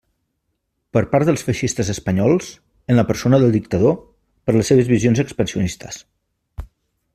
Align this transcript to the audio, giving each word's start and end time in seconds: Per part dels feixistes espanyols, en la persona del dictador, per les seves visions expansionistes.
Per 0.95 1.01
part 1.11 1.27
dels 1.29 1.43
feixistes 1.49 1.91
espanyols, 1.95 2.47
en 2.93 2.99
la 3.01 3.05
persona 3.11 3.41
del 3.45 3.55
dictador, 3.59 3.95
per 4.47 4.57
les 4.59 4.73
seves 4.75 4.91
visions 4.95 5.25
expansionistes. 5.27 6.05